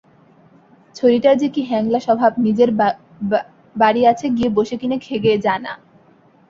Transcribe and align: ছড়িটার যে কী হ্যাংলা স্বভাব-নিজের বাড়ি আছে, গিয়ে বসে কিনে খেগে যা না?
ছড়িটার 0.95 1.35
যে 1.37 1.47
কী 1.49 1.61
হ্যাংলা 1.69 1.99
স্বভাব-নিজের 1.99 2.69
বাড়ি 3.75 4.01
আছে, 4.07 4.25
গিয়ে 4.29 4.49
বসে 4.57 4.75
কিনে 4.81 4.97
খেগে 4.99 5.33
যা 5.45 5.55
না? 5.59 5.73